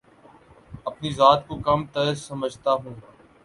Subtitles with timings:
[0.87, 2.95] اپنی ذات کو کم تر سمجھتا ہوں